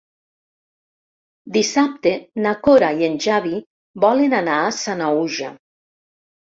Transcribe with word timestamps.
Dissabte 1.57 2.15
na 2.47 2.55
Cora 2.69 2.91
i 2.99 3.07
en 3.11 3.21
Xavi 3.29 3.63
volen 4.09 4.37
anar 4.43 4.61
a 4.67 4.77
Sanaüja. 4.83 5.57